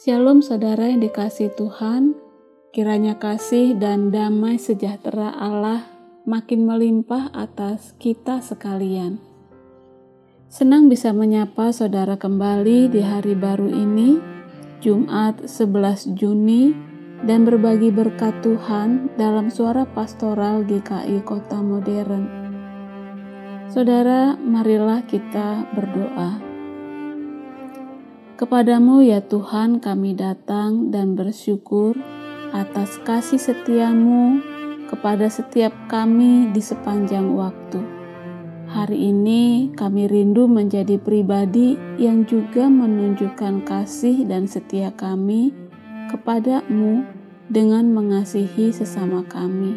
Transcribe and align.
Shalom 0.00 0.40
saudara 0.40 0.88
yang 0.88 1.04
dikasih 1.04 1.52
Tuhan, 1.60 2.16
kiranya 2.72 3.20
kasih 3.20 3.76
dan 3.76 4.08
damai 4.08 4.56
sejahtera 4.56 5.28
Allah 5.28 5.84
makin 6.24 6.64
melimpah 6.64 7.28
atas 7.36 7.92
kita 8.00 8.40
sekalian. 8.40 9.20
Senang 10.48 10.88
bisa 10.88 11.12
menyapa 11.12 11.68
saudara 11.76 12.16
kembali 12.16 12.88
di 12.88 13.04
hari 13.04 13.36
baru 13.36 13.68
ini, 13.68 14.16
Jumat 14.80 15.44
11 15.44 16.16
Juni, 16.16 16.72
dan 17.28 17.44
berbagi 17.44 17.92
berkat 17.92 18.40
Tuhan 18.40 19.20
dalam 19.20 19.52
suara 19.52 19.84
pastoral 19.84 20.64
GKI 20.64 21.20
Kota 21.28 21.60
Modern. 21.60 22.24
Saudara, 23.68 24.32
marilah 24.40 25.04
kita 25.04 25.68
berdoa. 25.76 26.49
Kepadamu 28.40 29.04
ya 29.04 29.20
Tuhan 29.20 29.84
kami 29.84 30.16
datang 30.16 30.88
dan 30.88 31.12
bersyukur 31.12 31.92
atas 32.56 32.96
kasih 33.04 33.36
setiamu 33.36 34.40
kepada 34.88 35.28
setiap 35.28 35.76
kami 35.92 36.48
di 36.48 36.64
sepanjang 36.64 37.36
waktu. 37.36 37.84
Hari 38.64 38.96
ini 38.96 39.76
kami 39.76 40.08
rindu 40.08 40.48
menjadi 40.48 40.96
pribadi 40.96 41.76
yang 42.00 42.24
juga 42.24 42.64
menunjukkan 42.64 43.60
kasih 43.68 44.24
dan 44.24 44.48
setia 44.48 44.88
kami 44.96 45.52
kepadamu 46.08 47.04
dengan 47.52 47.92
mengasihi 47.92 48.72
sesama 48.72 49.20
kami. 49.28 49.76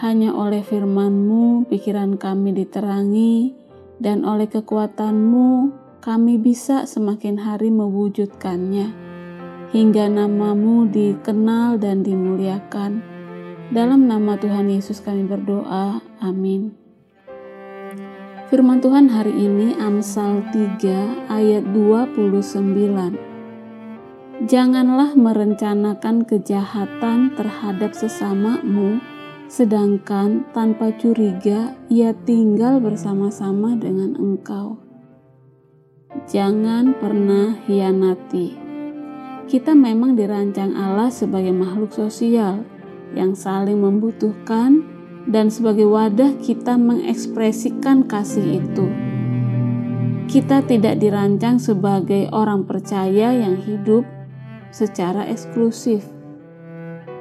Hanya 0.00 0.32
oleh 0.32 0.64
firman-Mu 0.64 1.68
pikiran 1.68 2.16
kami 2.16 2.56
diterangi 2.64 3.52
dan 4.00 4.24
oleh 4.24 4.48
kekuatan-Mu 4.48 5.84
kami 6.08 6.40
bisa 6.40 6.88
semakin 6.88 7.36
hari 7.36 7.68
mewujudkannya, 7.68 8.96
hingga 9.76 10.08
namamu 10.08 10.88
dikenal 10.88 11.76
dan 11.76 12.00
dimuliakan. 12.00 13.04
Dalam 13.68 14.08
nama 14.08 14.40
Tuhan 14.40 14.72
Yesus 14.72 15.04
kami 15.04 15.28
berdoa, 15.28 16.00
amin. 16.24 16.72
Firman 18.48 18.80
Tuhan 18.80 19.12
hari 19.12 19.36
ini 19.36 19.76
Amsal 19.76 20.48
3 20.48 21.28
ayat 21.28 21.68
29. 21.76 24.48
Janganlah 24.48 25.12
merencanakan 25.12 26.24
kejahatan 26.24 27.36
terhadap 27.36 27.92
sesamamu, 27.92 29.04
sedangkan 29.52 30.48
tanpa 30.56 30.88
curiga 30.96 31.76
ia 31.92 32.16
tinggal 32.24 32.80
bersama-sama 32.80 33.76
dengan 33.76 34.16
engkau. 34.16 34.87
Jangan 36.28 36.92
pernah 37.00 37.56
hianati. 37.64 38.52
Kita 39.48 39.72
memang 39.72 40.12
dirancang 40.12 40.76
Allah 40.76 41.08
sebagai 41.08 41.56
makhluk 41.56 41.88
sosial 41.96 42.68
yang 43.16 43.32
saling 43.32 43.80
membutuhkan 43.80 44.84
dan 45.24 45.48
sebagai 45.48 45.88
wadah 45.88 46.36
kita 46.44 46.76
mengekspresikan 46.76 48.04
kasih 48.04 48.60
itu. 48.60 48.92
Kita 50.28 50.68
tidak 50.68 51.00
dirancang 51.00 51.56
sebagai 51.56 52.28
orang 52.28 52.68
percaya 52.68 53.32
yang 53.32 53.56
hidup 53.56 54.04
secara 54.68 55.24
eksklusif. 55.32 56.04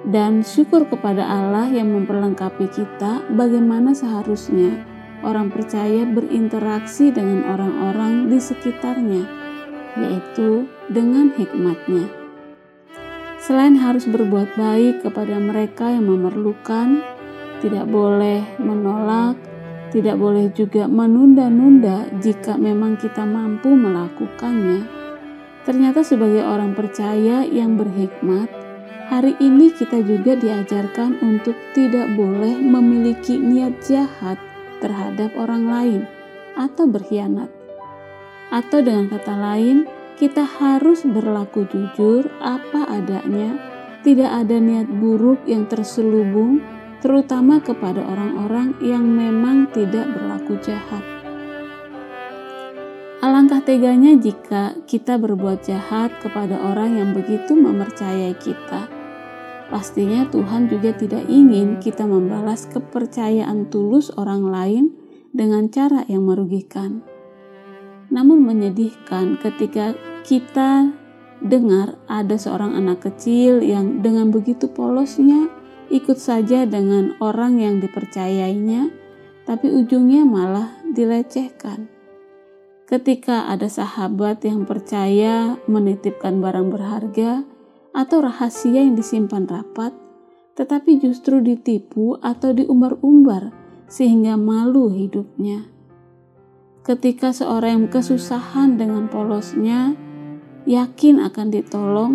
Dan 0.03 0.44
syukur 0.44 0.83
kepada 0.83 1.23
Allah 1.23 1.71
yang 1.71 1.95
memperlengkapi 1.95 2.67
kita 2.75 3.23
bagaimana 3.31 3.95
seharusnya 3.95 4.97
orang 5.26 5.50
percaya 5.50 6.06
berinteraksi 6.06 7.10
dengan 7.10 7.46
orang-orang 7.50 8.30
di 8.30 8.38
sekitarnya, 8.38 9.23
yaitu 9.98 10.70
dengan 10.92 11.34
hikmatnya. 11.34 12.06
Selain 13.38 13.78
harus 13.78 14.06
berbuat 14.10 14.58
baik 14.58 15.06
kepada 15.06 15.38
mereka 15.38 15.94
yang 15.94 16.10
memerlukan, 16.10 17.02
tidak 17.62 17.86
boleh 17.90 18.44
menolak, 18.61 19.38
tidak 19.89 20.20
boleh 20.20 20.52
juga 20.52 20.86
menunda-nunda 20.86 22.11
jika 22.20 22.60
memang 22.60 23.00
kita 23.00 23.23
mampu 23.23 23.72
melakukannya. 23.72 24.83
Ternyata, 25.64 26.00
sebagai 26.00 26.44
orang 26.48 26.76
percaya 26.76 27.44
yang 27.44 27.76
berhikmat, 27.76 28.48
hari 29.11 29.36
ini 29.39 29.72
kita 29.76 30.00
juga 30.00 30.36
diajarkan 30.36 31.20
untuk 31.23 31.56
tidak 31.76 32.08
boleh 32.16 32.56
memiliki 32.56 33.36
niat 33.36 33.76
jahat 33.83 34.39
terhadap 34.82 35.33
orang 35.38 35.70
lain 35.70 36.02
atau 36.58 36.89
berkhianat. 36.89 37.48
Atau 38.49 38.82
dengan 38.82 39.11
kata 39.11 39.36
lain, 39.36 39.86
kita 40.17 40.42
harus 40.42 41.05
berlaku 41.05 41.70
jujur 41.70 42.26
apa 42.42 42.89
adanya, 42.89 43.60
tidak 44.02 44.33
ada 44.33 44.58
niat 44.58 44.89
buruk 44.89 45.45
yang 45.45 45.70
terselubung, 45.70 46.64
terutama 47.05 47.61
kepada 47.61 48.02
orang-orang 48.02 48.73
yang 48.82 49.05
memang 49.05 49.70
tidak 49.70 50.10
berlaku 50.10 50.58
jahat. 50.65 51.05
Alangkah 53.21 53.61
teganya 53.61 54.14
jika 54.17 54.77
kita 54.86 55.17
berbuat 55.17 55.65
jahat 55.65 56.14
kepada 56.21 56.58
orang 56.61 57.02
yang 57.02 57.09
begitu 57.17 57.58
mempercayai 57.58 58.38
kita 58.38 58.96
Pastinya 59.67 60.23
Tuhan 60.32 60.72
juga 60.72 60.95
tidak 60.95 61.28
ingin 61.28 61.83
kita 61.83 62.08
membalas 62.08 62.72
kepercayaan 62.72 63.67
tulus 63.67 64.08
orang 64.16 64.48
lain 64.48 64.86
dengan 65.36 65.67
cara 65.67 66.08
yang 66.08 66.23
merugikan. 66.23 67.04
Namun 68.08 68.48
menyedihkan 68.48 69.36
ketika 69.44 69.92
kita 70.23 70.95
dengar 71.44 72.00
ada 72.08 72.39
seorang 72.39 72.80
anak 72.80 73.04
kecil 73.11 73.60
yang 73.60 74.00
dengan 74.00 74.32
begitu 74.32 74.72
polosnya 74.72 75.52
ikut 75.92 76.16
saja 76.16 76.64
dengan 76.64 77.16
orang 77.20 77.60
yang 77.60 77.83
dipercayainya, 77.83 78.92
tapi 79.44 79.67
ujungnya 79.72 80.23
malah 80.23 80.80
dilecehkan. 80.88 81.92
Ketika 82.88 83.52
ada 83.52 83.67
sahabat 83.67 84.48
yang 84.48 84.64
percaya 84.64 85.60
menitipkan 85.67 86.39
barang 86.39 86.72
berharga, 86.72 87.44
atau 87.97 88.21
rahasia 88.21 88.85
yang 88.85 88.93
disimpan 88.93 89.49
rapat, 89.49 89.89
tetapi 90.53 91.02
justru 91.02 91.41
ditipu 91.41 92.21
atau 92.21 92.53
diumbar-umbar 92.53 93.49
sehingga 93.89 94.37
malu 94.37 94.93
hidupnya. 94.93 95.65
Ketika 96.85 97.33
seorang 97.33 97.83
yang 97.83 97.87
kesusahan 97.89 98.77
dengan 98.77 99.09
polosnya, 99.09 99.97
yakin 100.69 101.25
akan 101.25 101.47
ditolong, 101.49 102.13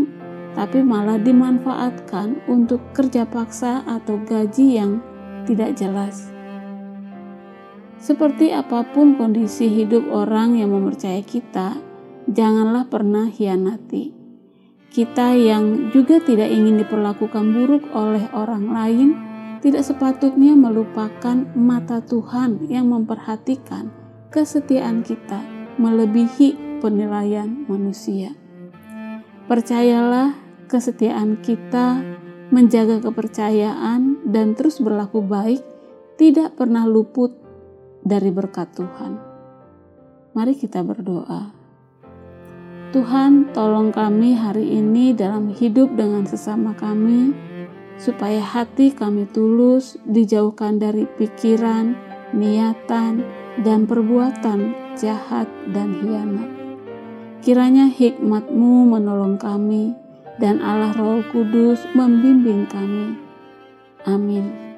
tapi 0.55 0.87
malah 0.87 1.19
dimanfaatkan 1.19 2.47
untuk 2.47 2.79
kerja 2.95 3.27
paksa 3.27 3.83
atau 3.83 4.23
gaji 4.23 4.79
yang 4.79 5.03
tidak 5.51 5.75
jelas. 5.75 6.31
Seperti 7.99 8.55
apa 8.55 8.87
pun 8.87 9.19
kondisi 9.19 9.67
hidup 9.67 10.07
orang 10.11 10.59
yang 10.59 10.75
mempercayai 10.75 11.23
kita, 11.27 11.79
janganlah 12.27 12.87
pernah 12.89 13.31
hianati 13.31 14.22
kita 14.93 15.33
yang 15.33 15.89
juga 15.89 16.21
tidak 16.21 16.53
ingin 16.53 16.85
diperlakukan 16.85 17.57
buruk 17.57 17.89
oleh 17.97 18.29
orang 18.37 18.69
lain, 18.69 19.09
tidak 19.65 19.89
sepatutnya 19.89 20.53
melupakan 20.53 21.49
mata 21.57 22.05
Tuhan 22.05 22.69
yang 22.69 22.93
memperhatikan 22.93 23.89
kesetiaan 24.29 25.01
kita 25.01 25.41
melebihi 25.81 26.81
penilaian 26.85 27.65
manusia. 27.65 28.37
Percayalah 29.49 30.37
kesetiaan 30.69 31.41
kita 31.41 32.05
menjaga 32.53 33.01
kepercayaan 33.01 34.29
dan 34.29 34.53
terus 34.53 34.77
berlaku 34.77 35.25
baik 35.25 35.65
tidak 36.21 36.53
pernah 36.53 36.85
luput 36.85 37.33
dari 38.05 38.29
berkat 38.29 38.77
Tuhan. 38.77 39.13
Mari 40.37 40.53
kita 40.53 40.85
berdoa. 40.85 41.62
Tuhan, 42.93 43.57
tolong 43.57 43.89
kami 43.89 44.37
hari 44.37 44.69
ini 44.69 45.17
dalam 45.17 45.49
hidup 45.49 45.97
dengan 45.97 46.29
sesama 46.29 46.77
kami, 46.77 47.33
supaya 47.97 48.45
hati 48.45 48.93
kami 48.93 49.25
tulus, 49.33 49.97
dijauhkan 50.05 50.77
dari 50.77 51.09
pikiran, 51.09 51.97
niatan, 52.37 53.25
dan 53.65 53.89
perbuatan 53.89 54.77
jahat 55.01 55.49
dan 55.73 56.05
hianat. 56.05 56.49
Kiranya 57.41 57.89
hikmat-Mu 57.89 58.85
menolong 58.93 59.41
kami, 59.41 59.97
dan 60.37 60.61
Allah 60.61 60.93
Roh 60.93 61.25
Kudus 61.33 61.81
membimbing 61.97 62.69
kami. 62.69 63.17
Amin. 64.05 64.72